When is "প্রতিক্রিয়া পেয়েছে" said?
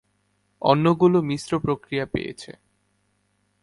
1.59-2.51